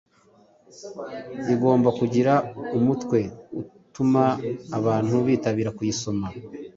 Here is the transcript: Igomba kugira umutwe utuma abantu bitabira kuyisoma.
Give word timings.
Igomba 1.53 1.89
kugira 1.99 2.33
umutwe 2.77 3.19
utuma 3.59 4.23
abantu 4.77 5.15
bitabira 5.27 5.71
kuyisoma. 5.77 6.27